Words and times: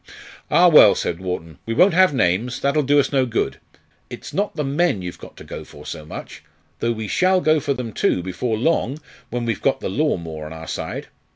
"Ah, 0.49 0.67
well," 0.67 0.95
said 0.95 1.19
Wharton, 1.19 1.59
"we 1.67 1.75
won't 1.75 1.93
have 1.93 2.11
names; 2.11 2.59
that'll 2.61 2.81
do 2.81 2.99
us 2.99 3.11
no 3.11 3.23
good. 3.27 3.59
It's 4.09 4.33
not 4.33 4.55
the 4.55 4.63
men 4.63 5.03
you've 5.03 5.19
got 5.19 5.37
to 5.37 5.43
go 5.43 5.63
for 5.63 5.85
so 5.85 6.07
much 6.07 6.43
though 6.79 6.91
we 6.91 7.07
shall 7.07 7.39
go 7.39 7.59
for 7.59 7.75
them 7.75 7.93
too 7.93 8.23
before 8.23 8.57
long 8.57 8.99
when 9.29 9.45
we've 9.45 9.61
got 9.61 9.79
the 9.79 9.89
law 9.89 10.17
more 10.17 10.47
on 10.47 10.53
our 10.53 10.65
side. 10.67 11.09